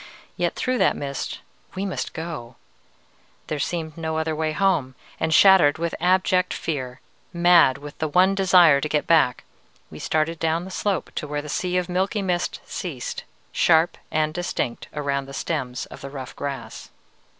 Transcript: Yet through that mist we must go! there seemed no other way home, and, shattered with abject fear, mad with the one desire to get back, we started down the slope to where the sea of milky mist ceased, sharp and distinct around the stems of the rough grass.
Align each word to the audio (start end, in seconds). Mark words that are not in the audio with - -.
Yet 0.35 0.55
through 0.55 0.79
that 0.79 0.95
mist 0.95 1.41
we 1.75 1.85
must 1.85 2.13
go! 2.15 2.55
there 3.45 3.59
seemed 3.59 3.95
no 3.95 4.17
other 4.17 4.35
way 4.35 4.51
home, 4.51 4.95
and, 5.19 5.31
shattered 5.31 5.77
with 5.77 5.93
abject 5.99 6.55
fear, 6.55 7.01
mad 7.31 7.77
with 7.77 7.99
the 7.99 8.07
one 8.07 8.33
desire 8.33 8.81
to 8.81 8.89
get 8.89 9.05
back, 9.05 9.43
we 9.91 9.99
started 9.99 10.39
down 10.39 10.65
the 10.65 10.71
slope 10.71 11.11
to 11.13 11.27
where 11.27 11.43
the 11.43 11.49
sea 11.49 11.77
of 11.77 11.87
milky 11.87 12.23
mist 12.23 12.61
ceased, 12.65 13.25
sharp 13.51 13.95
and 14.09 14.33
distinct 14.33 14.87
around 14.91 15.27
the 15.27 15.35
stems 15.35 15.85
of 15.85 16.01
the 16.01 16.09
rough 16.09 16.35
grass. 16.35 16.89